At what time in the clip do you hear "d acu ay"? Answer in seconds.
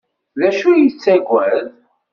0.39-0.81